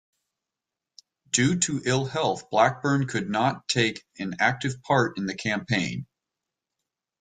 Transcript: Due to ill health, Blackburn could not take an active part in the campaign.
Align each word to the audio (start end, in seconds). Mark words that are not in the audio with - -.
Due 1.29 1.59
to 1.59 1.79
ill 1.85 2.05
health, 2.05 2.49
Blackburn 2.49 3.05
could 3.05 3.29
not 3.29 3.67
take 3.67 4.03
an 4.17 4.33
active 4.39 4.81
part 4.81 5.15
in 5.19 5.27
the 5.27 5.35
campaign. 5.35 6.07